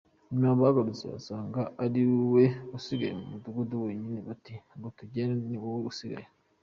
Nyuma 0.29 0.61
bagarutse 0.61 1.05
basanga 1.13 1.61
ariwe 1.83 2.43
usigaye 2.77 3.13
mu 3.19 3.25
mudugudu 3.31 3.75
wenyine, 3.85 4.19
bati 4.27 4.53
ngo 4.77 4.87
tujyende 4.97 5.43
ni 5.47 5.57
wowe 5.63 5.85
usigaye! 5.93 6.27